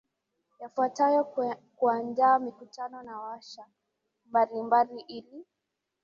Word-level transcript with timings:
yafuatayo 0.59 1.23
Kuandaa 1.77 2.39
mikutano 2.39 3.03
na 3.03 3.19
warsha 3.19 3.65
mbalimbali 4.25 5.01
ili 5.07 5.45